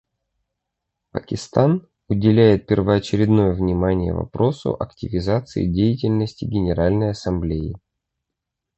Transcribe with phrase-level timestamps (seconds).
[1.11, 7.75] Пакистан уделяет первоочередное внимание вопросу активизации деятельности Генеральной Ассамблеи.